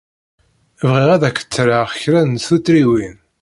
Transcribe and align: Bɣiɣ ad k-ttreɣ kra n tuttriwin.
Bɣiɣ 0.89 1.09
ad 1.15 1.23
k-ttreɣ 1.35 1.87
kra 2.01 2.21
n 2.23 2.31
tuttriwin. 2.45 3.15